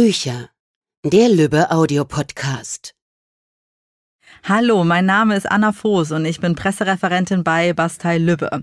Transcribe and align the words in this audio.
Bücher. 0.00 0.50
Der 1.04 1.28
Lübbe 1.28 1.72
Audiopodcast. 1.72 2.94
Hallo, 4.44 4.84
mein 4.84 5.06
Name 5.06 5.34
ist 5.34 5.50
Anna 5.50 5.72
Voß 5.72 6.12
und 6.12 6.24
ich 6.24 6.38
bin 6.38 6.54
Pressereferentin 6.54 7.42
bei 7.42 7.72
Bastei 7.72 8.16
Lübbe. 8.18 8.62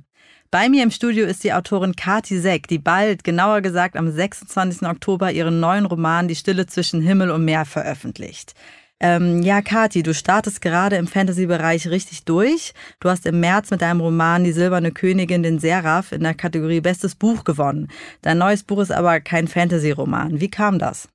Bei 0.49 0.69
mir 0.69 0.81
im 0.81 0.91
Studio 0.91 1.25
ist 1.25 1.43
die 1.43 1.51
Autorin 1.51 1.97
Kati 1.97 2.39
Seck, 2.39 2.69
die 2.69 2.79
bald, 2.79 3.25
genauer 3.25 3.59
gesagt 3.59 3.97
am 3.97 4.09
26. 4.09 4.87
Oktober, 4.87 5.29
ihren 5.29 5.59
neuen 5.59 5.85
Roman 5.85 6.29
Die 6.29 6.37
Stille 6.37 6.67
zwischen 6.67 7.01
Himmel 7.01 7.29
und 7.31 7.43
Meer 7.43 7.65
veröffentlicht. 7.65 8.53
Ähm, 9.01 9.41
ja, 9.41 9.61
Kati, 9.61 10.03
du 10.03 10.13
startest 10.13 10.61
gerade 10.61 10.95
im 10.95 11.05
Fantasy-Bereich 11.05 11.89
richtig 11.89 12.23
durch. 12.23 12.73
Du 13.01 13.09
hast 13.09 13.25
im 13.25 13.41
März 13.41 13.71
mit 13.71 13.81
deinem 13.81 13.99
Roman 13.99 14.45
Die 14.45 14.53
Silberne 14.53 14.93
Königin 14.93 15.43
den 15.43 15.59
Seraph 15.59 16.13
in 16.13 16.23
der 16.23 16.33
Kategorie 16.33 16.79
Bestes 16.79 17.13
Buch 17.13 17.43
gewonnen. 17.43 17.89
Dein 18.21 18.37
neues 18.37 18.63
Buch 18.63 18.79
ist 18.79 18.93
aber 18.93 19.19
kein 19.19 19.49
Fantasy-Roman. 19.49 20.39
Wie 20.39 20.49
kam 20.49 20.79
das? 20.79 21.09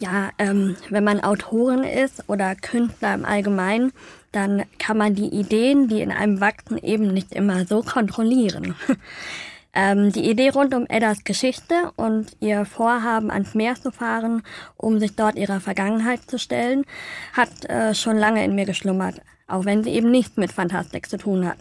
Ja, 0.00 0.30
ähm, 0.38 0.76
wenn 0.90 1.02
man 1.02 1.24
Autorin 1.24 1.82
ist 1.82 2.28
oder 2.28 2.54
Künstler 2.54 3.14
im 3.14 3.24
Allgemeinen, 3.24 3.92
dann 4.30 4.62
kann 4.78 4.96
man 4.96 5.14
die 5.14 5.28
Ideen, 5.28 5.88
die 5.88 6.02
in 6.02 6.12
einem 6.12 6.40
wachsen, 6.40 6.78
eben 6.78 7.12
nicht 7.12 7.32
immer 7.32 7.64
so 7.66 7.82
kontrollieren. 7.82 8.76
ähm, 9.74 10.12
die 10.12 10.30
Idee 10.30 10.50
rund 10.50 10.72
um 10.74 10.86
Eddas 10.88 11.24
Geschichte 11.24 11.74
und 11.96 12.36
ihr 12.38 12.64
Vorhaben, 12.64 13.32
ans 13.32 13.54
Meer 13.54 13.74
zu 13.74 13.90
fahren, 13.90 14.42
um 14.76 15.00
sich 15.00 15.16
dort 15.16 15.36
ihrer 15.36 15.58
Vergangenheit 15.58 16.22
zu 16.30 16.38
stellen, 16.38 16.84
hat 17.32 17.64
äh, 17.64 17.92
schon 17.92 18.16
lange 18.16 18.44
in 18.44 18.54
mir 18.54 18.66
geschlummert, 18.66 19.20
auch 19.48 19.64
wenn 19.64 19.82
sie 19.82 19.90
eben 19.90 20.12
nichts 20.12 20.36
mit 20.36 20.52
Fantastik 20.52 21.08
zu 21.08 21.16
tun 21.16 21.44
hat. 21.44 21.58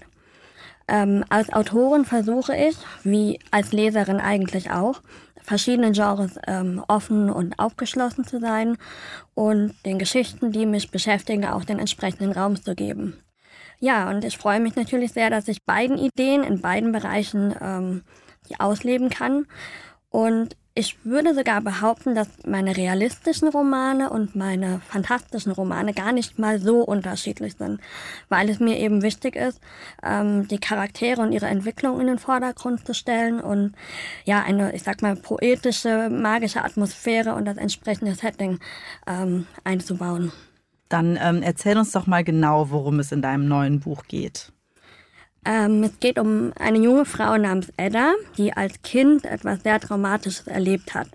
Ähm, 0.88 1.26
als 1.30 1.52
Autorin 1.52 2.06
versuche 2.06 2.56
ich, 2.56 2.78
wie 3.04 3.40
als 3.52 3.74
Leserin 3.74 4.20
eigentlich 4.20 4.72
auch, 4.72 5.02
verschiedenen 5.48 5.94
Genres 5.94 6.38
ähm, 6.46 6.84
offen 6.90 7.30
und 7.30 7.58
aufgeschlossen 7.58 8.26
zu 8.26 8.40
sein 8.40 8.78
und 9.34 9.74
den 9.86 9.98
Geschichten, 9.98 10.52
die 10.52 10.66
mich 10.66 10.92
beschäftigen, 10.92 11.46
auch 11.46 11.64
den 11.64 11.80
entsprechenden 11.80 12.34
Raum 12.34 12.62
zu 12.62 12.76
geben. 12.76 13.18
Ja, 13.80 14.10
und 14.10 14.26
ich 14.26 14.38
freue 14.38 14.60
mich 14.60 14.76
natürlich 14.76 15.14
sehr, 15.14 15.30
dass 15.30 15.48
ich 15.48 15.64
beiden 15.64 15.98
Ideen 15.98 16.44
in 16.44 16.62
beiden 16.62 16.92
Bereichen 16.92 17.56
ähm, 17.62 18.04
die 18.50 18.60
ausleben 18.60 19.10
kann. 19.10 19.46
Und 20.18 20.58
ich 20.74 21.06
würde 21.06 21.36
sogar 21.36 21.62
behaupten, 21.62 22.16
dass 22.16 22.28
meine 22.44 22.76
realistischen 22.76 23.50
Romane 23.50 24.10
und 24.10 24.36
meine 24.36 24.82
fantastischen 24.90 25.52
Romane 25.52 25.94
gar 25.94 26.12
nicht 26.12 26.40
mal 26.40 26.58
so 26.60 26.82
unterschiedlich 26.82 27.54
sind, 27.54 27.80
weil 28.28 28.50
es 28.50 28.60
mir 28.60 28.80
eben 28.80 29.04
wichtig 29.04 29.36
ist, 29.36 29.62
ähm, 30.02 30.48
die 30.48 30.58
Charaktere 30.58 31.22
und 31.22 31.34
ihre 31.34 31.46
Entwicklung 31.46 32.02
in 32.02 32.08
den 32.08 32.18
Vordergrund 32.18 32.84
zu 32.84 32.96
stellen 32.96 33.40
und 33.40 33.76
ja, 34.26 34.42
eine, 34.42 34.74
ich 34.74 34.82
sag 34.82 35.04
mal, 35.04 35.16
poetische, 35.16 36.10
magische 36.10 36.64
Atmosphäre 36.64 37.36
und 37.36 37.46
das 37.46 37.58
entsprechende 37.58 38.16
Setting 38.16 38.58
ähm, 39.06 39.46
einzubauen. 39.66 40.32
Dann 40.90 41.20
ähm, 41.22 41.44
erzähl 41.44 41.78
uns 41.78 41.92
doch 41.92 42.08
mal 42.08 42.24
genau, 42.24 42.72
worum 42.72 43.00
es 43.00 43.12
in 43.12 43.22
deinem 43.22 43.48
neuen 43.48 43.82
Buch 43.82 44.06
geht. 44.08 44.52
Ähm, 45.48 45.84
es 45.84 45.98
geht 46.02 46.20
um 46.20 46.52
eine 46.60 46.78
junge 46.78 47.06
Frau 47.06 47.38
namens 47.38 47.72
Edda, 47.78 48.16
die 48.38 48.52
als 48.52 48.82
Kind 48.82 49.24
etwas 49.24 49.64
sehr 49.64 49.80
Traumatisches 49.80 50.46
erlebt 50.46 50.94
hat. 50.94 51.08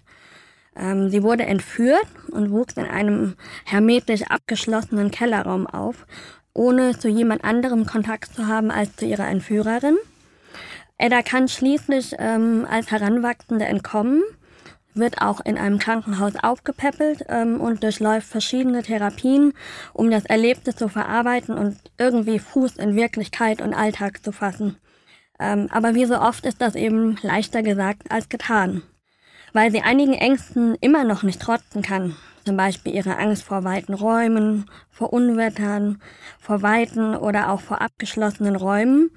Ähm, 0.74 1.10
sie 1.10 1.22
wurde 1.22 1.44
entführt 1.44 2.06
und 2.30 2.50
wuchs 2.50 2.78
in 2.78 2.86
einem 2.86 3.34
hermetisch 3.66 4.22
abgeschlossenen 4.22 5.10
Kellerraum 5.10 5.66
auf, 5.66 6.06
ohne 6.54 6.98
zu 6.98 7.08
jemand 7.08 7.44
anderem 7.44 7.84
Kontakt 7.84 8.34
zu 8.34 8.46
haben 8.46 8.70
als 8.70 8.96
zu 8.96 9.04
ihrer 9.04 9.28
Entführerin. 9.28 9.98
Edda 10.96 11.20
kann 11.20 11.48
schließlich 11.48 12.14
ähm, 12.18 12.66
als 12.70 12.90
Heranwachsende 12.90 13.66
entkommen 13.66 14.22
wird 14.94 15.20
auch 15.20 15.40
in 15.40 15.58
einem 15.58 15.78
Krankenhaus 15.78 16.34
aufgepäppelt 16.42 17.24
ähm, 17.28 17.60
und 17.60 17.82
durchläuft 17.82 18.26
verschiedene 18.26 18.82
Therapien, 18.82 19.52
um 19.92 20.10
das 20.10 20.24
Erlebte 20.24 20.74
zu 20.74 20.88
verarbeiten 20.88 21.56
und 21.56 21.76
irgendwie 21.98 22.38
Fuß 22.38 22.76
in 22.76 22.96
Wirklichkeit 22.96 23.62
und 23.62 23.74
Alltag 23.74 24.22
zu 24.22 24.32
fassen. 24.32 24.76
Ähm, 25.38 25.68
aber 25.70 25.94
wie 25.94 26.04
so 26.04 26.18
oft 26.18 26.46
ist 26.46 26.60
das 26.60 26.74
eben 26.74 27.18
leichter 27.22 27.62
gesagt 27.62 28.10
als 28.10 28.28
getan. 28.28 28.82
Weil 29.52 29.70
sie 29.70 29.82
einigen 29.82 30.14
Ängsten 30.14 30.76
immer 30.80 31.04
noch 31.04 31.22
nicht 31.22 31.40
trotzen 31.40 31.82
kann, 31.82 32.16
zum 32.44 32.56
Beispiel 32.56 32.94
ihre 32.94 33.18
Angst 33.18 33.42
vor 33.42 33.64
weiten 33.64 33.94
Räumen, 33.94 34.70
vor 34.90 35.12
Unwettern, 35.12 36.00
vor 36.38 36.62
weiten 36.62 37.14
oder 37.14 37.50
auch 37.50 37.60
vor 37.60 37.80
abgeschlossenen 37.80 38.56
Räumen, 38.56 39.10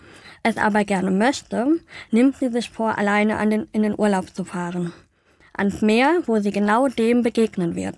es 0.44 0.58
aber 0.58 0.84
gerne 0.84 1.10
möchte, 1.10 1.68
nimmt 2.12 2.38
sie 2.38 2.50
sich 2.50 2.70
vor, 2.70 2.98
alleine 2.98 3.38
den, 3.50 3.68
in 3.72 3.84
den 3.84 3.98
Urlaub 3.98 4.36
zu 4.36 4.44
fahren 4.44 4.94
ans 5.58 5.82
Meer, 5.82 6.22
wo 6.26 6.40
sie 6.40 6.52
genau 6.52 6.88
dem 6.88 7.24
begegnen 7.24 7.76
wird. 7.76 7.96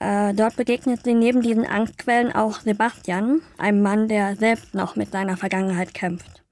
Äh, 0.00 0.34
dort 0.34 0.56
begegnet 0.56 1.04
sie 1.04 1.14
neben 1.14 1.40
diesen 1.40 1.66
Angstquellen 1.66 2.34
auch 2.34 2.60
Sebastian, 2.60 3.40
einem 3.58 3.80
Mann, 3.82 4.08
der 4.08 4.36
selbst 4.36 4.74
noch 4.74 4.96
mit 4.96 5.12
seiner 5.12 5.36
Vergangenheit 5.36 5.94
kämpft. 5.94 6.42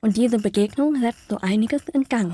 Und 0.00 0.16
diese 0.16 0.38
Begegnung 0.38 1.00
setzt 1.00 1.28
so 1.28 1.38
einiges 1.40 1.88
in 1.88 2.04
Gang. 2.04 2.32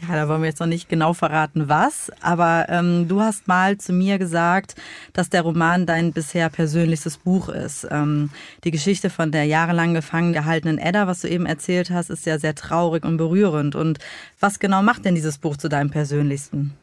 Ja, 0.00 0.14
da 0.14 0.28
wollen 0.28 0.42
wir 0.42 0.48
jetzt 0.48 0.60
noch 0.60 0.68
nicht 0.68 0.88
genau 0.88 1.12
verraten, 1.12 1.68
was, 1.68 2.12
aber 2.20 2.66
ähm, 2.68 3.08
du 3.08 3.20
hast 3.20 3.48
mal 3.48 3.78
zu 3.78 3.92
mir 3.92 4.18
gesagt, 4.18 4.76
dass 5.12 5.28
der 5.28 5.42
Roman 5.42 5.86
dein 5.86 6.12
bisher 6.12 6.50
persönlichstes 6.50 7.16
Buch 7.16 7.48
ist. 7.48 7.86
Ähm, 7.90 8.30
die 8.62 8.70
Geschichte 8.70 9.10
von 9.10 9.32
der 9.32 9.44
jahrelang 9.44 9.94
gefangen 9.94 10.32
gehaltenen 10.32 10.78
Edda, 10.78 11.08
was 11.08 11.22
du 11.22 11.28
eben 11.28 11.46
erzählt 11.46 11.90
hast, 11.90 12.10
ist 12.10 12.26
ja 12.26 12.38
sehr 12.38 12.54
traurig 12.54 13.04
und 13.04 13.16
berührend. 13.16 13.74
Und 13.74 13.98
was 14.38 14.60
genau 14.60 14.82
macht 14.82 15.04
denn 15.04 15.16
dieses 15.16 15.38
Buch 15.38 15.56
zu 15.56 15.68
deinem 15.68 15.90
persönlichsten? 15.90 16.74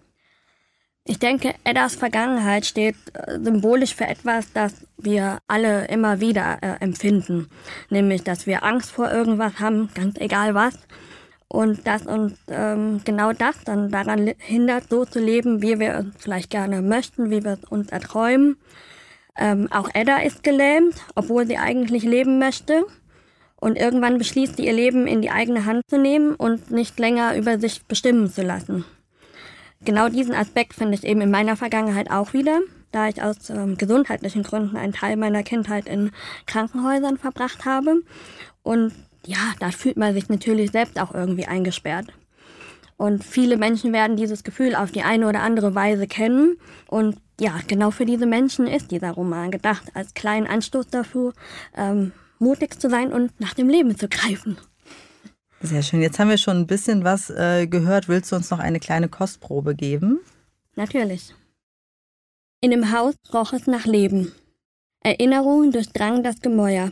Ich 1.06 1.20
denke, 1.20 1.54
Eddas 1.64 1.96
Vergangenheit 1.96 2.66
steht 2.66 2.96
äh, 3.14 3.40
symbolisch 3.42 3.96
für 3.96 4.08
etwas, 4.08 4.52
das 4.52 4.74
wir 4.98 5.38
alle 5.48 5.86
immer 5.88 6.20
wieder 6.20 6.58
äh, 6.62 6.84
empfinden. 6.84 7.48
Nämlich, 7.90 8.24
dass 8.24 8.46
wir 8.46 8.64
Angst 8.64 8.92
vor 8.92 9.10
irgendwas 9.10 9.60
haben, 9.60 9.90
ganz 9.94 10.18
egal 10.18 10.54
was 10.54 10.74
und 11.48 11.86
das 11.86 12.06
uns 12.06 12.34
ähm, 12.50 13.02
genau 13.06 13.32
das 13.34 13.64
dann 13.64 13.90
daran 13.92 14.32
hindert, 14.38 14.90
so 14.90 15.06
zu 15.06 15.20
leben, 15.20 15.62
wie 15.62 15.80
wir 15.80 15.94
es 15.94 16.06
vielleicht 16.18 16.50
gerne 16.50 16.82
möchten, 16.82 17.30
wie 17.30 17.44
wir 17.44 17.54
es 17.54 17.70
uns 17.70 17.90
erträumen. 17.90 18.58
Ähm, 19.38 19.72
auch 19.72 19.90
Edda 19.94 20.18
ist 20.18 20.44
gelähmt, 20.44 20.96
obwohl 21.16 21.46
sie 21.46 21.58
eigentlich 21.58 22.04
leben 22.04 22.40
möchte. 22.40 22.86
Und 23.58 23.78
irgendwann 23.78 24.18
beschließt 24.18 24.58
sie, 24.58 24.66
ihr 24.66 24.74
Leben 24.74 25.08
in 25.08 25.22
die 25.22 25.32
eigene 25.32 25.66
Hand 25.66 25.84
zu 25.90 25.98
nehmen 25.98 26.36
und 26.36 26.72
nicht 26.72 27.00
länger 27.00 27.36
über 27.36 27.60
sich 27.60 27.86
bestimmen 27.86 28.30
zu 28.30 28.42
lassen. 28.42 28.86
Genau 29.84 30.10
diesen 30.10 30.34
Aspekt 30.34 30.74
finde 30.74 30.96
ich 30.96 31.04
eben 31.04 31.22
in 31.22 31.32
meiner 31.32 31.56
Vergangenheit 31.56 32.10
auch 32.12 32.34
wieder, 32.34 32.62
da 32.92 33.08
ich 33.08 33.22
aus 33.22 33.50
ähm, 33.50 33.78
gesundheitlichen 33.78 34.44
Gründen 34.44 34.78
einen 34.78 34.94
Teil 34.94 35.16
meiner 35.16 35.44
Kindheit 35.44 35.88
in 35.88 36.12
Krankenhäusern 36.48 37.18
verbracht 37.18 37.66
habe. 37.66 38.02
Und 38.64 38.94
ja, 39.26 39.54
da 39.60 39.72
fühlt 39.72 39.98
man 39.98 40.14
sich 40.14 40.30
natürlich 40.30 40.72
selbst 40.72 41.00
auch 41.00 41.14
irgendwie 41.14 41.46
eingesperrt. 41.46 42.08
Und 42.98 43.24
viele 43.24 43.58
Menschen 43.58 43.92
werden 43.92 44.16
dieses 44.16 44.44
Gefühl 44.44 44.76
auf 44.76 44.92
die 44.92 45.02
eine 45.02 45.28
oder 45.28 45.42
andere 45.42 45.76
Weise 45.76 46.08
kennen. 46.08 46.58
Und 46.88 47.18
ja, 47.40 47.60
genau 47.68 47.92
für 47.92 48.06
diese 48.06 48.26
Menschen 48.26 48.68
ist 48.68 48.92
dieser 48.92 49.12
Roman 49.12 49.52
gedacht, 49.52 49.92
als 49.94 50.14
kleinen 50.14 50.48
Anstoß 50.48 50.88
dafür, 50.88 51.34
ähm, 51.76 52.14
mutig 52.40 52.80
zu 52.80 52.90
sein 52.90 53.12
und 53.12 53.38
nach 53.40 53.54
dem 53.54 53.68
Leben 53.68 53.98
zu 53.98 54.08
greifen. 54.08 54.58
Sehr 55.62 55.82
schön. 55.82 56.02
Jetzt 56.02 56.20
haben 56.20 56.30
wir 56.30 56.38
schon 56.38 56.58
ein 56.58 56.68
bisschen 56.68 57.04
was 57.04 57.30
äh, 57.30 57.68
gehört. 57.68 58.08
Willst 58.08 58.32
du 58.32 58.36
uns 58.36 58.50
noch 58.50 58.60
eine 58.60 58.80
kleine 58.80 59.10
Kostprobe 59.10 59.76
geben? 59.76 60.20
Natürlich. 60.76 61.34
In 62.62 62.72
dem 62.72 62.92
Haus 62.92 63.16
roch 63.34 63.52
es 63.52 63.68
nach 63.68 63.86
Leben. 63.86 64.32
Erinnerungen 65.02 65.72
durchdrangen 65.72 66.24
das 66.24 66.40
Gemäuer 66.40 66.92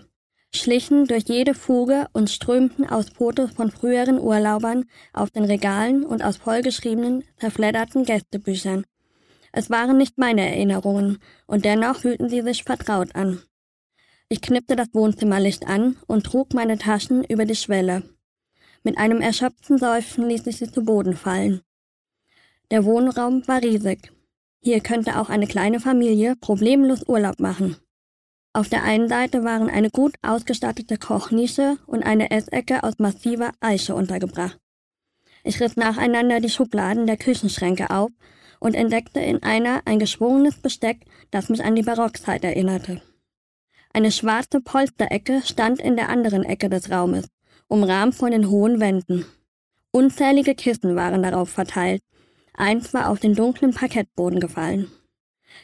schlichen 0.56 1.06
durch 1.06 1.24
jede 1.28 1.54
Fuge 1.54 2.08
und 2.14 2.30
strömten 2.30 2.88
aus 2.88 3.10
Fotos 3.10 3.52
von 3.52 3.72
früheren 3.72 4.20
Urlaubern 4.20 4.86
auf 5.14 5.32
den 5.32 5.46
Regalen 5.46 6.06
und 6.06 6.24
aus 6.24 6.38
vollgeschriebenen, 6.38 7.24
zerfledderten 7.38 8.06
Gästebüchern. 8.06 8.86
Es 9.52 9.70
waren 9.70 9.98
nicht 9.98 10.18
meine 10.18 10.48
Erinnerungen, 10.48 11.20
und 11.46 11.66
dennoch 11.66 11.98
fühlten 11.98 12.30
sie 12.30 12.42
sich 12.42 12.64
vertraut 12.64 13.16
an. 13.16 13.42
Ich 14.30 14.42
knippte 14.42 14.76
das 14.76 14.94
Wohnzimmerlicht 14.94 15.68
an 15.68 15.98
und 16.08 16.26
trug 16.26 16.54
meine 16.54 16.78
Taschen 16.78 17.24
über 17.24 17.46
die 17.46 17.56
Schwelle. 17.56 18.04
Mit 18.84 18.98
einem 18.98 19.22
erschöpften 19.22 19.78
Seufzen 19.78 20.28
ließ 20.28 20.48
ich 20.48 20.58
sie 20.58 20.72
zu 20.72 20.84
Boden 20.84 21.16
fallen. 21.16 21.62
Der 22.72 22.84
Wohnraum 22.84 23.48
war 23.48 23.62
riesig. 23.62 24.12
Hier 24.62 24.80
könnte 24.80 25.20
auch 25.20 25.30
eine 25.30 25.46
kleine 25.46 25.80
Familie 25.80 26.36
problemlos 26.36 27.04
Urlaub 27.08 27.40
machen. 27.40 27.78
Auf 28.54 28.70
der 28.70 28.84
einen 28.84 29.10
Seite 29.10 29.44
waren 29.44 29.70
eine 29.70 29.90
gut 29.90 30.16
ausgestattete 30.22 30.98
Kochnische 30.98 31.78
und 31.88 32.04
eine 32.04 32.32
Essecke 32.32 32.84
aus 32.84 33.00
massiver 33.00 33.52
Eiche 33.60 33.96
untergebracht. 33.96 34.60
Ich 35.44 35.60
riss 35.60 35.76
nacheinander 35.76 36.40
die 36.40 36.50
Schubladen 36.50 37.08
der 37.08 37.18
Küchenschränke 37.18 37.90
auf 37.90 38.12
und 38.60 38.76
entdeckte 38.76 39.20
in 39.20 39.42
einer 39.44 39.82
ein 39.86 40.00
geschwungenes 40.00 40.62
Besteck, 40.62 41.06
das 41.32 41.50
mich 41.50 41.66
an 41.66 41.76
die 41.76 41.82
Barockzeit 41.82 42.44
erinnerte. 42.44 43.02
Eine 43.92 44.12
schwarze 44.12 44.62
Polsterecke 44.62 45.42
stand 45.44 45.80
in 45.82 45.96
der 45.96 46.10
anderen 46.10 46.44
Ecke 46.44 46.70
des 46.70 46.90
Raumes, 46.90 47.28
umrahmt 47.68 48.16
von 48.16 48.32
den 48.32 48.50
hohen 48.50 48.80
Wänden. 48.80 49.26
Unzählige 49.92 50.56
Kissen 50.56 50.96
waren 50.96 51.22
darauf 51.24 51.50
verteilt, 51.50 52.02
Eins 52.56 52.94
war 52.94 53.10
auf 53.10 53.20
den 53.20 53.34
dunklen 53.34 53.74
Parkettboden 53.74 54.40
gefallen. 54.40 54.92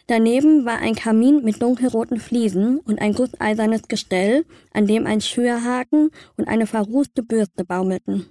Daneben 0.08 0.66
war 0.66 0.80
ein 0.80 0.96
Kamin 0.96 1.44
mit 1.44 1.62
dunkelroten 1.62 2.20
Fliesen 2.20 2.80
und 2.80 3.00
ein 3.00 3.14
gusseisernes 3.14 3.84
Gestell, 3.88 4.46
an 4.74 4.88
dem 4.88 5.06
ein 5.06 5.22
Schürhaken 5.22 6.10
und 6.38 6.48
eine 6.48 6.68
verrußte 6.68 7.24
Bürste 7.24 7.64
baumelten. 7.64 8.26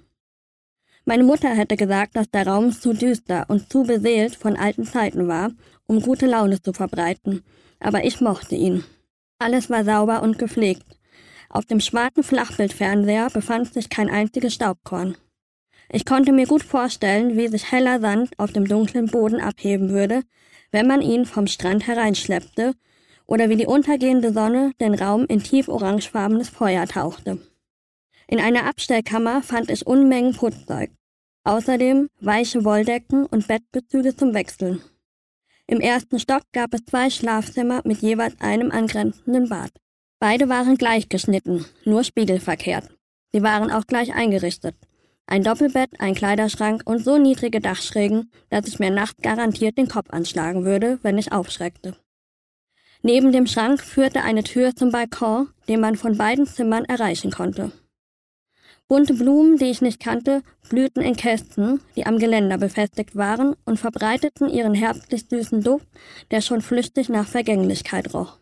Meine 1.05 1.23
Mutter 1.23 1.49
hätte 1.49 1.77
gesagt, 1.77 2.15
dass 2.15 2.29
der 2.29 2.45
Raum 2.45 2.71
zu 2.71 2.93
düster 2.93 3.45
und 3.47 3.71
zu 3.71 3.83
beseelt 3.83 4.35
von 4.35 4.55
alten 4.55 4.85
Zeiten 4.85 5.27
war, 5.27 5.51
um 5.87 6.01
gute 6.01 6.27
Laune 6.27 6.61
zu 6.61 6.73
verbreiten, 6.73 7.43
aber 7.79 8.03
ich 8.03 8.21
mochte 8.21 8.55
ihn. 8.55 8.83
Alles 9.39 9.69
war 9.69 9.85
sauber 9.85 10.21
und 10.21 10.37
gepflegt. 10.37 10.85
Auf 11.49 11.65
dem 11.65 11.79
schwarzen 11.79 12.23
Flachbildfernseher 12.23 13.29
befand 13.31 13.73
sich 13.73 13.89
kein 13.89 14.09
einziges 14.09 14.53
Staubkorn. 14.53 15.15
Ich 15.91 16.05
konnte 16.05 16.31
mir 16.31 16.45
gut 16.45 16.61
vorstellen, 16.61 17.35
wie 17.37 17.47
sich 17.47 17.71
heller 17.71 17.99
Sand 17.99 18.37
auf 18.37 18.51
dem 18.51 18.67
dunklen 18.67 19.07
Boden 19.07 19.41
abheben 19.41 19.89
würde, 19.89 20.21
wenn 20.71 20.87
man 20.87 21.01
ihn 21.01 21.25
vom 21.25 21.47
Strand 21.47 21.87
hereinschleppte, 21.87 22.73
oder 23.29 23.49
wie 23.49 23.57
die 23.57 23.67
untergehende 23.67 24.33
Sonne 24.33 24.71
den 24.79 24.95
Raum 24.95 25.25
in 25.25 25.43
tief 25.43 25.67
orangefarbenes 25.67 26.49
Feuer 26.49 26.87
tauchte. 26.87 27.39
In 28.27 28.39
einer 28.39 28.65
Abstellkammer 28.65 29.43
fand 29.43 29.69
ich 29.69 29.85
Unmengen 29.85 30.33
Putzzeug. 30.35 30.89
Außerdem 31.43 32.09
weiche 32.19 32.65
Wolldecken 32.65 33.25
und 33.25 33.47
Bettbezüge 33.47 34.15
zum 34.15 34.33
Wechseln. 34.33 34.81
Im 35.67 35.79
ersten 35.79 36.19
Stock 36.19 36.41
gab 36.51 36.73
es 36.73 36.85
zwei 36.85 37.11
Schlafzimmer 37.11 37.81
mit 37.85 37.99
jeweils 37.99 38.39
einem 38.41 38.71
angrenzenden 38.71 39.49
Bad. 39.49 39.71
Beide 40.19 40.49
waren 40.49 40.77
gleich 40.77 41.07
geschnitten, 41.09 41.65
nur 41.85 42.03
spiegelverkehrt. 42.03 42.89
Sie 43.31 43.43
waren 43.43 43.71
auch 43.71 43.85
gleich 43.85 44.13
eingerichtet. 44.13 44.75
Ein 45.31 45.43
Doppelbett, 45.43 45.91
ein 45.99 46.15
Kleiderschrank 46.15 46.81
und 46.85 47.03
so 47.05 47.19
niedrige 47.19 47.61
Dachschrägen, 47.61 48.31
dass 48.49 48.67
ich 48.67 48.79
mir 48.79 48.89
nachts 48.89 49.21
garantiert 49.21 49.77
den 49.77 49.87
Kopf 49.87 50.09
anschlagen 50.09 50.65
würde, 50.65 50.97
wenn 51.03 51.19
ich 51.19 51.31
aufschreckte. 51.31 51.95
Neben 53.03 53.31
dem 53.31 53.45
Schrank 53.45 53.79
führte 53.79 54.23
eine 54.23 54.43
Tür 54.43 54.75
zum 54.75 54.91
Balkon, 54.91 55.49
den 55.67 55.81
man 55.81 55.97
von 55.97 56.17
beiden 56.17 56.47
Zimmern 56.47 56.83
erreichen 56.83 57.29
konnte. 57.29 57.71
Bunte 58.87 59.13
Blumen, 59.13 59.57
die 59.57 59.65
ich 59.65 59.83
nicht 59.83 59.99
kannte, 59.99 60.41
blühten 60.67 61.03
in 61.03 61.15
Kästen, 61.15 61.79
die 61.95 62.07
am 62.07 62.17
Geländer 62.17 62.57
befestigt 62.57 63.15
waren 63.15 63.55
und 63.65 63.77
verbreiteten 63.77 64.49
ihren 64.49 64.73
herbstlich 64.73 65.27
süßen 65.29 65.61
Duft, 65.61 65.87
der 66.31 66.41
schon 66.41 66.63
flüchtig 66.63 67.07
nach 67.07 67.27
Vergänglichkeit 67.27 68.15
roch. 68.15 68.39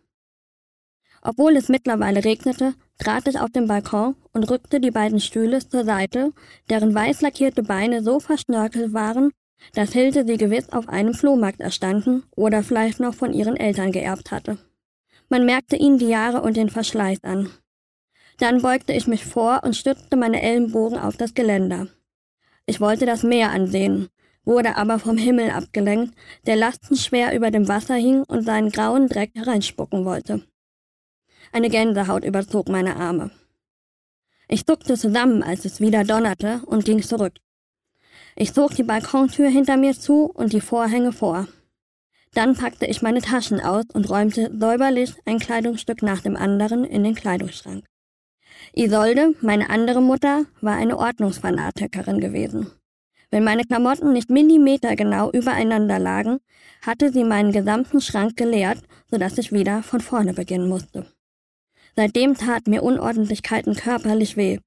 Obwohl 1.27 1.57
es 1.57 1.67
mittlerweile 1.67 2.23
regnete, 2.23 2.73
trat 2.99 3.27
ich 3.27 3.37
auf 3.37 3.49
den 3.51 3.67
Balkon 3.67 4.15
und 4.31 4.49
rückte 4.49 4.79
die 4.79 4.91
beiden 4.91 5.19
Stühle 5.19 5.59
zur 5.59 5.83
Seite, 5.83 6.31
deren 6.69 6.95
weiß 6.95 7.19
lackierte 7.19 7.63
Beine 7.63 8.01
so 8.01 8.21
verschnörkelt 8.21 8.93
waren, 8.93 9.31
dass 9.73 9.91
Hilde 9.91 10.25
sie 10.25 10.37
gewiss 10.37 10.69
auf 10.69 10.87
einem 10.87 11.13
Flohmarkt 11.13 11.59
erstanden 11.59 12.23
oder 12.37 12.63
vielleicht 12.63 13.01
noch 13.01 13.13
von 13.13 13.33
ihren 13.33 13.57
Eltern 13.57 13.91
geerbt 13.91 14.31
hatte. 14.31 14.57
Man 15.27 15.45
merkte 15.45 15.75
ihnen 15.75 15.97
die 15.97 16.07
Jahre 16.07 16.41
und 16.43 16.55
den 16.55 16.69
Verschleiß 16.69 17.21
an. 17.25 17.49
Dann 18.37 18.61
beugte 18.61 18.93
ich 18.93 19.05
mich 19.05 19.25
vor 19.25 19.63
und 19.65 19.75
stützte 19.75 20.15
meine 20.15 20.41
Ellenbogen 20.41 20.97
auf 20.97 21.17
das 21.17 21.33
Geländer. 21.33 21.89
Ich 22.67 22.79
wollte 22.79 23.05
das 23.05 23.23
Meer 23.23 23.51
ansehen, 23.51 24.07
wurde 24.45 24.77
aber 24.77 24.97
vom 24.97 25.17
Himmel 25.17 25.49
abgelenkt, 25.49 26.15
der 26.45 26.55
lastenschwer 26.55 27.35
über 27.35 27.51
dem 27.51 27.67
Wasser 27.67 27.95
hing 27.95 28.23
und 28.23 28.45
seinen 28.45 28.71
grauen 28.71 29.09
Dreck 29.09 29.31
hereinspucken 29.35 30.05
wollte. 30.05 30.47
Eine 31.51 31.69
Gänsehaut 31.69 32.23
überzog 32.23 32.69
meine 32.69 32.95
Arme. 32.95 33.31
Ich 34.47 34.65
zuckte 34.65 34.95
zusammen, 34.97 35.43
als 35.43 35.65
es 35.65 35.81
wieder 35.81 36.03
donnerte, 36.03 36.61
und 36.65 36.85
ging 36.85 37.01
zurück. 37.01 37.33
Ich 38.35 38.53
zog 38.53 38.75
die 38.75 38.83
Balkontür 38.83 39.49
hinter 39.49 39.77
mir 39.77 39.93
zu 39.93 40.25
und 40.25 40.53
die 40.53 40.61
Vorhänge 40.61 41.11
vor. 41.11 41.47
Dann 42.33 42.55
packte 42.55 42.85
ich 42.85 43.01
meine 43.01 43.21
Taschen 43.21 43.59
aus 43.59 43.85
und 43.93 44.09
räumte 44.09 44.51
säuberlich 44.57 45.15
ein 45.25 45.39
Kleidungsstück 45.39 46.03
nach 46.03 46.21
dem 46.21 46.35
anderen 46.35 46.85
in 46.85 47.03
den 47.03 47.15
Kleidungsschrank. 47.15 47.85
Isolde, 48.73 49.33
meine 49.41 49.69
andere 49.69 50.01
Mutter, 50.01 50.45
war 50.61 50.75
eine 50.75 50.97
Ordnungsfanatikerin 50.97 52.19
gewesen. 52.19 52.71
Wenn 53.31 53.43
meine 53.43 53.63
Klamotten 53.63 54.13
nicht 54.13 54.29
millimetergenau 54.29 55.31
übereinander 55.31 55.99
lagen, 55.99 56.37
hatte 56.81 57.11
sie 57.11 57.23
meinen 57.23 57.51
gesamten 57.51 58.01
Schrank 58.01 58.37
geleert, 58.37 58.79
so 59.09 59.17
dass 59.17 59.37
ich 59.37 59.51
wieder 59.51 59.83
von 59.83 59.99
vorne 59.99 60.33
beginnen 60.33 60.69
musste. 60.69 61.05
Seitdem 61.97 62.35
taten 62.35 62.69
mir 62.69 62.83
Unordentlichkeiten 62.83 63.75
körperlich 63.75 64.37
weh, 64.37 64.59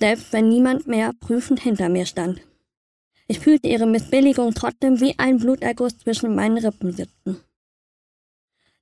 selbst 0.00 0.32
wenn 0.32 0.48
niemand 0.48 0.88
mehr 0.88 1.12
prüfend 1.20 1.60
hinter 1.60 1.88
mir 1.88 2.06
stand. 2.06 2.40
Ich 3.28 3.38
fühlte 3.38 3.68
ihre 3.68 3.86
Missbilligung 3.86 4.52
trotzdem 4.52 5.00
wie 5.00 5.14
ein 5.16 5.38
Bluterguss 5.38 5.96
zwischen 5.98 6.34
meinen 6.34 6.58
Rippen 6.58 6.92
sitzen. 6.92 7.40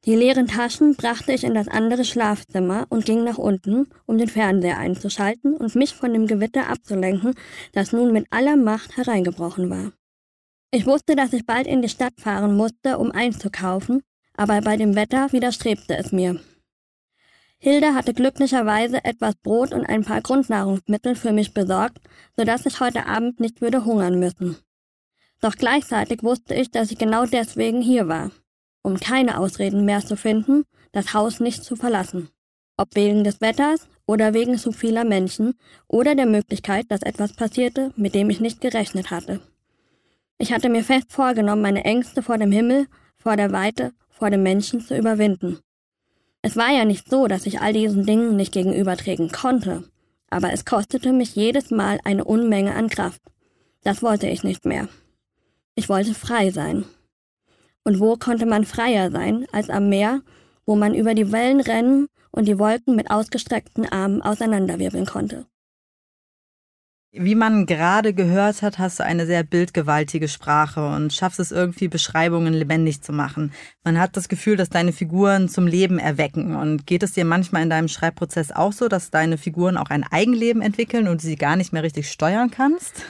Die 0.07 0.17
leeren 0.17 0.47
Taschen 0.47 0.97
brachte 0.97 1.33
ich 1.33 1.45
in 1.45 1.53
das 1.53 1.69
andere 1.69 2.07
Schlafzimmer 2.07 2.87
und 2.89 3.05
ging 3.05 3.23
nach 3.23 3.37
unten, 3.37 3.87
um 4.07 4.17
den 4.17 4.29
Fernseher 4.29 4.79
einzuschalten 4.79 5.55
und 5.55 5.75
mich 5.75 5.93
von 5.95 6.15
dem 6.15 6.27
Gewitter 6.27 6.71
abzulenken, 6.71 7.35
das 7.73 7.93
nun 7.93 8.15
mit 8.15 8.27
aller 8.31 8.57
Macht 8.57 8.97
hereingebrochen 8.97 9.69
war. 9.69 9.93
Ich 10.71 10.87
wusste, 10.87 11.17
dass 11.17 11.35
ich 11.35 11.45
bald 11.45 11.67
in 11.67 11.83
die 11.83 11.91
Stadt 11.91 12.15
fahren 12.17 12.57
musste, 12.57 12.97
um 12.97 13.13
einzukaufen, 13.13 14.01
aber 14.35 14.63
bei 14.63 14.79
dem 14.79 14.97
Wetter 14.97 15.31
widerstrebte 15.33 15.99
es 15.99 16.13
mir. 16.13 16.41
Hilde 17.63 17.95
hatte 17.95 18.15
glücklicherweise 18.15 19.05
etwas 19.05 19.35
Brot 19.35 19.75
und 19.75 19.85
ein 19.85 20.03
paar 20.03 20.23
Grundnahrungsmittel 20.23 21.15
für 21.15 21.33
mich 21.33 21.53
besorgt, 21.53 21.99
so 22.35 22.45
dass 22.45 22.65
ich 22.65 22.81
heute 22.81 23.05
Abend 23.05 23.39
nicht 23.39 23.61
würde 23.61 23.85
hungern 23.85 24.19
müssen. 24.19 24.57
Doch 25.43 25.55
gleichzeitig 25.57 26.23
wusste 26.23 26.55
ich, 26.55 26.71
dass 26.71 26.91
ich 26.91 26.97
genau 26.97 27.27
deswegen 27.27 27.83
hier 27.83 28.09
war, 28.09 28.31
um 28.83 28.99
keine 28.99 29.39
Ausreden 29.39 29.85
mehr 29.85 30.01
zu 30.01 30.17
finden, 30.17 30.65
das 30.93 31.13
Haus 31.13 31.39
nicht 31.39 31.63
zu 31.63 31.77
verlassen. 31.77 32.31
Ob 32.79 32.95
wegen 32.95 33.25
des 33.25 33.43
Wetters 33.43 33.89
oder 34.07 34.33
wegen 34.33 34.57
zu 34.57 34.73
vieler 34.73 35.05
Menschen 35.05 35.53
oder 35.87 36.15
der 36.15 36.27
Möglichkeit, 36.27 36.87
dass 36.89 37.03
etwas 37.03 37.35
passierte, 37.35 37.93
mit 37.95 38.15
dem 38.15 38.31
ich 38.31 38.41
nicht 38.41 38.63
gerechnet 38.63 39.11
hatte. 39.11 39.41
Ich 40.39 40.55
hatte 40.55 40.71
mir 40.71 40.83
fest 40.83 41.13
vorgenommen, 41.13 41.61
meine 41.61 41.85
Ängste 41.85 42.23
vor 42.23 42.39
dem 42.39 42.53
Himmel, 42.53 42.87
vor 43.19 43.37
der 43.37 43.53
Weite, 43.53 43.93
vor 44.09 44.31
dem 44.31 44.43
Menschen 44.43 44.81
zu 44.81 44.97
überwinden. 44.97 45.59
Es 46.43 46.57
war 46.57 46.71
ja 46.71 46.85
nicht 46.85 47.09
so, 47.09 47.27
dass 47.27 47.47
ich 47.47 47.61
all 47.61 47.73
diesen 47.73 48.07
Dingen 48.07 48.37
nicht 48.37 48.53
gegenübertreten 48.53 49.31
konnte, 49.31 49.85
aber 50.31 50.53
es 50.53 50.65
kostete 50.65 51.13
mich 51.13 51.35
jedes 51.37 51.71
Mal 51.71 52.01
eine 52.05 52.25
Unmenge 52.25 52.75
an 52.75 52.89
Kraft. 52.89 53.21
Das 53.83 54.03
wollte 54.03 54.27
ich 54.27 54.43
nicht 54.43 54.65
mehr. 54.65 54.89
Ich 55.75 55.89
wollte 55.89 56.15
frei 56.15 56.51
sein. 56.51 56.85
Und 57.85 58.01
wo 58.01 58.17
konnte 58.17 58.47
man 58.47 58.65
freier 58.65 59.11
sein 59.11 59.47
als 59.53 59.71
am 59.71 59.89
Meer, 59.89 60.23
wo 60.67 60.77
man 60.77 60.95
über 60.95 61.15
die 61.15 61.33
Wellen 61.33 61.61
rennen 61.61 62.07
und 62.31 62.47
die 62.47 62.59
Wolken 62.59 62.97
mit 62.97 63.11
ausgestreckten 63.11 63.87
Armen 63.87 64.23
auseinanderwirbeln 64.23 65.07
konnte? 65.07 65.47
Wie 67.13 67.35
man 67.35 67.67
gerade 67.67 68.15
gehört 68.15 68.63
hat, 68.63 68.79
hast 68.79 69.01
du 69.01 69.05
eine 69.05 69.27
sehr 69.27 69.43
bildgewaltige 69.43 70.29
Sprache 70.29 70.87
und 70.87 71.13
schaffst 71.13 71.41
es 71.41 71.51
irgendwie, 71.51 71.89
Beschreibungen 71.89 72.55
lebendig 72.55 73.03
zu 73.03 73.13
machen. 73.13 73.53
Man 73.83 73.99
hat 73.99 74.17
das 74.17 74.29
Gefühl, 74.29 74.57
dass 74.57 74.69
deine 74.69 74.93
Figuren 74.93 75.49
zum 75.49 75.67
Leben 75.67 75.99
erwecken. 75.99 76.55
Und 76.55 76.87
geht 76.87 77.03
es 77.03 77.11
dir 77.11 77.25
manchmal 77.25 77.65
in 77.65 77.71
deinem 77.71 77.89
Schreibprozess 77.89 78.53
auch 78.53 78.73
so, 78.73 78.87
dass 78.87 79.11
deine 79.11 79.39
Figuren 79.39 79.77
auch 79.77 79.91
ein 79.91 80.05
Eigenleben 80.05 80.63
entwickeln 80.63 81.09
und 81.09 81.21
du 81.21 81.27
sie 81.27 81.35
gar 81.35 81.57
nicht 81.57 81.73
mehr 81.73 81.83
richtig 81.83 82.09
steuern 82.09 82.53
kannst? 82.53 83.03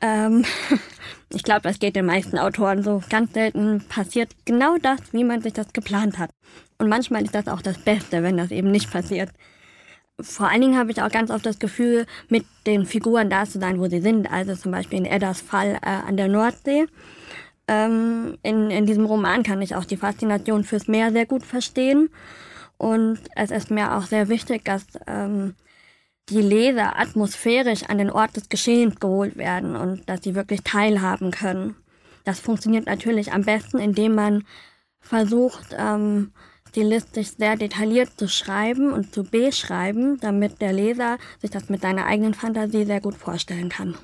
Ähm, 0.00 0.44
ich 1.30 1.42
glaube, 1.42 1.62
das 1.62 1.80
geht 1.80 1.96
den 1.96 2.06
meisten 2.06 2.38
Autoren 2.38 2.84
so. 2.84 3.02
Ganz 3.10 3.32
selten 3.32 3.82
passiert 3.88 4.30
genau 4.44 4.76
das, 4.80 5.00
wie 5.10 5.24
man 5.24 5.42
sich 5.42 5.54
das 5.54 5.72
geplant 5.72 6.18
hat. 6.18 6.30
Und 6.78 6.88
manchmal 6.88 7.24
ist 7.24 7.34
das 7.34 7.48
auch 7.48 7.62
das 7.62 7.78
Beste, 7.78 8.22
wenn 8.22 8.36
das 8.36 8.52
eben 8.52 8.70
nicht 8.70 8.92
passiert 8.92 9.30
vor 10.20 10.48
allen 10.48 10.60
Dingen 10.60 10.78
habe 10.78 10.90
ich 10.90 11.02
auch 11.02 11.10
ganz 11.10 11.30
oft 11.30 11.44
das 11.44 11.58
Gefühl, 11.58 12.06
mit 12.28 12.46
den 12.66 12.86
Figuren 12.86 13.30
da 13.30 13.44
zu 13.44 13.58
sein, 13.58 13.80
wo 13.80 13.88
sie 13.88 14.00
sind. 14.00 14.30
Also 14.30 14.54
zum 14.54 14.72
Beispiel 14.72 14.98
in 14.98 15.06
Eddas 15.06 15.40
Fall 15.40 15.78
äh, 15.82 15.88
an 15.88 16.16
der 16.16 16.28
Nordsee. 16.28 16.86
Ähm, 17.66 18.38
in, 18.42 18.70
in 18.70 18.86
diesem 18.86 19.06
Roman 19.06 19.42
kann 19.42 19.62
ich 19.62 19.74
auch 19.74 19.84
die 19.84 19.96
Faszination 19.96 20.64
fürs 20.64 20.86
Meer 20.86 21.12
sehr 21.12 21.26
gut 21.26 21.42
verstehen. 21.42 22.10
Und 22.76 23.18
es 23.34 23.50
ist 23.50 23.70
mir 23.70 23.96
auch 23.96 24.04
sehr 24.04 24.28
wichtig, 24.28 24.64
dass 24.64 24.84
ähm, 25.06 25.54
die 26.28 26.42
Leser 26.42 26.98
atmosphärisch 26.98 27.84
an 27.84 27.98
den 27.98 28.10
Ort 28.10 28.36
des 28.36 28.48
Geschehens 28.48 29.00
geholt 29.00 29.36
werden 29.36 29.76
und 29.76 30.08
dass 30.08 30.22
sie 30.22 30.34
wirklich 30.34 30.62
teilhaben 30.62 31.30
können. 31.30 31.76
Das 32.24 32.40
funktioniert 32.40 32.86
natürlich 32.86 33.32
am 33.32 33.42
besten, 33.42 33.78
indem 33.78 34.14
man 34.14 34.44
versucht, 35.00 35.74
ähm, 35.76 36.32
stilistisch 36.74 37.36
sehr 37.38 37.56
detailliert 37.56 38.10
zu 38.16 38.28
schreiben 38.28 38.92
und 38.92 39.14
zu 39.14 39.22
beschreiben, 39.22 40.18
damit 40.20 40.60
der 40.60 40.72
Leser 40.72 41.18
sich 41.40 41.50
das 41.52 41.68
mit 41.68 41.82
seiner 41.82 42.06
eigenen 42.06 42.34
Fantasie 42.34 42.84
sehr 42.84 43.00
gut 43.00 43.14
vorstellen 43.14 43.68
kann. 43.68 43.94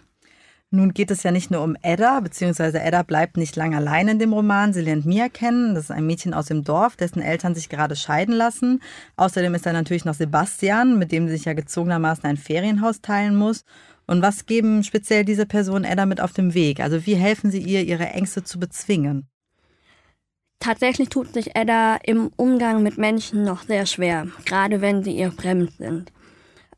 Nun 0.71 0.95
geht 0.95 1.11
es 1.11 1.25
ja 1.25 1.33
nicht 1.33 1.51
nur 1.51 1.65
um 1.65 1.75
Edda, 1.83 2.21
beziehungsweise 2.21 2.81
Edda 2.81 3.03
bleibt 3.03 3.37
nicht 3.37 3.57
lang 3.57 3.75
allein 3.75 4.07
in 4.07 4.21
dem 4.21 4.33
Roman. 4.33 4.73
Sie 4.73 4.83
lernt 4.83 5.05
Mia 5.05 5.29
kennen. 5.29 5.75
Das 5.75 5.85
ist 5.85 5.91
ein 5.91 6.07
Mädchen 6.07 6.33
aus 6.33 6.47
dem 6.47 6.63
Dorf, 6.63 6.95
dessen 6.95 7.21
Eltern 7.21 7.57
sich 7.57 7.69
gerade 7.69 7.97
scheiden 7.97 8.37
lassen. 8.37 8.81
Außerdem 9.17 9.53
ist 9.57 9.67
da 9.67 9.73
natürlich 9.73 10.05
noch 10.05 10.15
Sebastian, 10.15 10.97
mit 10.97 11.11
dem 11.11 11.27
sie 11.27 11.35
sich 11.39 11.47
ja 11.47 11.55
gezwungenermaßen 11.55 12.25
ein 12.25 12.37
Ferienhaus 12.37 13.01
teilen 13.01 13.35
muss. 13.35 13.65
Und 14.07 14.23
was 14.23 14.47
geben 14.47 14.85
speziell 14.85 15.25
diese 15.25 15.45
Personen 15.45 15.85
Edda 15.85 16.07
mit 16.07 16.21
auf 16.21 16.35
dem 16.35 16.55
Weg? 16.55 16.79
Also 16.79 17.05
wie 17.05 17.17
helfen 17.17 17.51
sie 17.51 17.61
ihr, 17.61 17.83
ihre 17.83 18.07
Ängste 18.11 18.45
zu 18.45 18.61
bezwingen? 18.61 19.27
Tatsächlich 20.61 21.09
tut 21.09 21.33
sich 21.33 21.57
Edda 21.57 21.97
im 22.03 22.31
Umgang 22.37 22.83
mit 22.83 22.99
Menschen 22.99 23.45
noch 23.45 23.63
sehr 23.63 23.87
schwer, 23.87 24.27
gerade 24.45 24.83
wenn 24.83 25.03
sie 25.03 25.17
ihr 25.17 25.33
fremd 25.33 25.73
sind. 25.79 26.13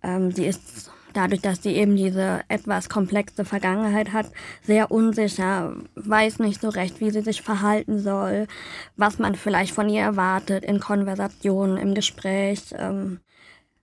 Ähm, 0.05 0.31
sie 0.31 0.47
ist 0.47 0.93
dadurch, 1.15 1.41
dass 1.41 1.65
sie 1.65 1.75
eben 1.75 1.97
diese 1.97 2.43
etwas 2.47 2.89
komplexe 2.89 3.45
Vergangenheit 3.45 4.13
hat, 4.13 4.31
sehr 4.63 4.93
unsicher, 4.93 5.75
weiß 5.97 6.39
nicht 6.39 6.61
so 6.61 6.69
recht, 6.69 7.01
wie 7.01 7.11
sie 7.11 7.23
sich 7.23 7.43
verhalten 7.43 7.99
soll, 7.99 8.47
was 8.97 9.19
man 9.19 9.35
vielleicht 9.35 9.75
von 9.75 9.89
ihr 9.89 10.03
erwartet 10.03 10.65
in 10.65 10.79
Konversationen, 10.79 11.77
im 11.77 11.95
Gespräch. 11.95 12.63
Ähm, 12.79 13.19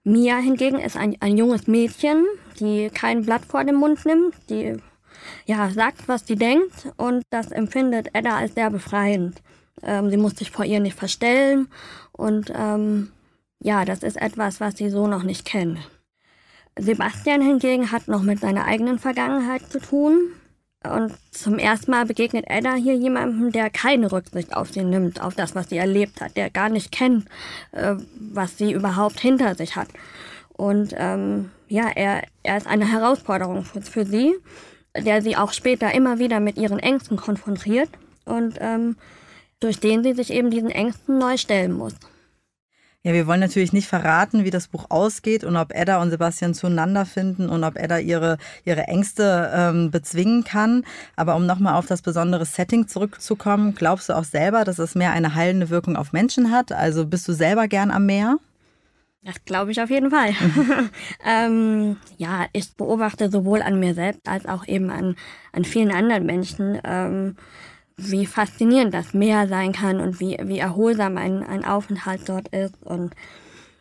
Mia 0.06 0.38
hingegen 0.38 0.79
ist 0.79 0.96
ein, 0.96 1.18
ein 1.20 1.38
junges 1.38 1.68
Mädchen, 1.68 2.25
die 2.62 2.89
kein 2.89 3.25
Blatt 3.25 3.44
vor 3.44 3.65
den 3.65 3.75
Mund 3.75 4.06
nimmt, 4.06 4.34
die 4.50 4.77
ja 5.46 5.70
sagt, 5.72 6.08
was 6.08 6.25
sie 6.25 6.38
denkt 6.38 6.88
und 6.96 7.24
das 7.32 7.51
empfindet 7.51 8.08
Edda 8.13 8.38
als 8.38 8.56
sehr 8.56 8.70
befreiend. 8.70 9.41
Ähm, 9.83 10.09
sie 10.09 10.17
muss 10.17 10.36
sich 10.36 10.51
vor 10.51 10.65
ihr 10.65 10.79
nicht 10.79 10.98
verstellen 10.98 11.67
und 12.12 12.51
ähm, 12.55 13.12
ja, 13.59 13.86
das 13.86 14.03
ist 14.03 14.21
etwas, 14.21 14.59
was 14.59 14.77
sie 14.77 14.89
so 14.89 15.07
noch 15.07 15.24
nicht 15.24 15.45
kennt. 15.45 15.79
Sebastian 16.77 17.41
hingegen 17.41 17.91
hat 17.91 18.07
noch 18.07 18.24
mit 18.24 18.39
seiner 18.39 18.65
eigenen 18.65 19.00
Vergangenheit 19.00 19.69
zu 19.69 19.79
tun. 19.79 20.31
Und 20.81 21.13
zum 21.31 21.59
ersten 21.59 21.91
Mal 21.91 22.05
begegnet 22.05 22.45
Edda 22.48 22.75
hier 22.75 22.95
jemandem, 22.95 23.51
der 23.51 23.69
keine 23.69 24.09
Rücksicht 24.13 24.55
auf 24.55 24.71
sie 24.71 24.83
nimmt, 24.83 25.21
auf 25.21 25.36
das, 25.36 25.53
was 25.53 25.67
sie 25.67 25.77
erlebt 25.77 26.21
hat, 26.21 26.38
der 26.38 26.50
gar 26.50 26.69
nicht 26.69 26.93
kennt, 26.93 27.25
äh, 27.74 27.95
was 28.17 28.57
sie 28.57 28.71
überhaupt 28.71 29.19
hinter 29.19 29.55
sich 29.55 29.75
hat. 29.75 29.89
Und 30.53 30.93
ähm, 30.98 31.51
ja, 31.67 31.89
er, 31.93 32.24
er 32.43 32.57
ist 32.57 32.67
eine 32.67 32.89
Herausforderung 32.89 33.65
für, 33.65 33.81
für 33.81 34.05
sie, 34.05 34.36
der 34.95 35.21
sie 35.21 35.36
auch 35.36 35.51
später 35.51 35.93
immer 35.93 36.17
wieder 36.17 36.39
mit 36.39 36.57
ihren 36.57 36.79
Ängsten 36.79 37.17
konfrontiert 37.17 37.89
und 38.24 38.55
ähm, 38.59 38.95
durch 39.60 39.80
den 39.80 40.04
sie 40.04 40.13
sich 40.13 40.32
eben 40.32 40.51
diesen 40.51 40.70
Ängsten 40.70 41.18
neu 41.18 41.38
stellen 41.38 41.74
muss. 41.74 41.96
Ja, 43.01 43.13
wir 43.13 43.28
wollen 43.28 43.39
natürlich 43.39 43.72
nicht 43.72 43.88
verraten, 43.88 44.44
wie 44.44 44.50
das 44.50 44.68
Buch 44.68 44.88
ausgeht 44.89 45.46
und 45.46 45.56
ob 45.56 45.74
Edda 45.74 46.01
und 46.01 46.10
Sebastian 46.10 46.54
zueinander 46.54 47.06
finden 47.06 47.48
und 47.48 47.63
ob 47.63 47.78
Edda 47.78 47.98
ihre, 47.98 48.38
ihre 48.66 48.84
Ängste 48.88 49.50
ähm, 49.56 49.89
bezwingen 49.89 50.44
kann. 50.44 50.84
Aber 51.16 51.38
um 51.38 51.46
nochmal 51.46 51.75
auf 51.75 51.86
das 51.86 52.01
besondere 52.01 52.46
Setting 52.46 52.89
zurückzukommen, 52.89 53.74
glaubst 53.74 54.10
du 54.10 54.18
auch 54.18 54.25
selber, 54.25 54.66
dass 54.66 54.80
es 54.80 54.96
mehr 54.96 55.12
eine 55.12 55.34
heilende 55.34 55.70
Wirkung 55.70 55.96
auf 55.96 56.12
Menschen 56.12 56.51
hat? 56.51 56.74
Also 56.74 57.06
bist 57.06 57.25
du 57.30 57.32
selber 57.32 57.70
gern 57.70 57.89
am 57.89 58.06
Meer? 58.06 58.38
Das 59.24 59.46
glaube 59.46 59.72
ich 59.72 59.82
auf 59.82 59.89
jeden 59.89 60.12
Fall. 60.12 60.34
ähm, 61.25 61.96
ja, 62.18 62.48
ich 62.51 62.75
beobachte 62.75 63.30
sowohl 63.30 63.62
an 63.62 63.80
mir 63.80 63.94
selbst 63.94 64.28
als 64.28 64.46
auch 64.46 64.68
eben 64.68 64.89
an, 64.89 65.16
an 65.54 65.63
vielen 65.63 65.92
anderen 65.92 66.25
Menschen. 66.25 66.80
Ähm, 66.84 67.38
wie 68.00 68.25
faszinierend 68.25 68.94
das 68.94 69.13
Meer 69.13 69.48
sein 69.48 69.72
kann 69.74 70.00
und 70.00 70.20
wie, 70.20 70.38
wie 70.44 70.60
erholsam 70.60 71.18
ein, 71.18 71.44
ein 71.44 71.65
Aufenthalt 71.65 72.27
dort 72.27 72.48
ist. 72.50 72.75
Und 72.84 73.13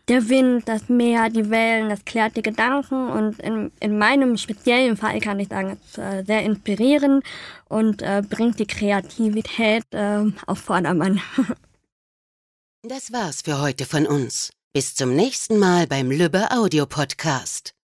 der 0.08 0.28
Wind, 0.28 0.68
das 0.68 0.88
Meer, 0.88 1.28
die 1.28 1.50
Wellen, 1.50 1.90
das 1.90 2.04
klärt 2.04 2.36
die 2.36 2.42
Gedanken 2.42 3.08
und 3.08 3.38
in, 3.40 3.70
in 3.80 3.98
meinem 3.98 4.36
speziellen 4.36 4.96
Fall 4.96 5.20
kann 5.20 5.38
ich 5.38 5.48
sagen, 5.48 5.70
es 5.70 5.90
ist 5.90 5.98
äh, 5.98 6.24
sehr 6.24 6.42
inspirierend 6.42 7.24
und 7.68 8.02
äh, 8.02 8.22
bringt 8.28 8.58
die 8.58 8.66
Kreativität 8.66 9.84
äh, 9.92 10.24
auf 10.46 10.58
Vordermann. 10.58 11.20
das 12.82 13.12
war's 13.12 13.42
für 13.42 13.60
heute 13.60 13.84
von 13.84 14.06
uns. 14.06 14.50
Bis 14.72 14.94
zum 14.94 15.14
nächsten 15.14 15.58
Mal 15.58 15.86
beim 15.86 16.10
Lübbe 16.10 16.50
Audio 16.50 16.86
Podcast. 16.86 17.77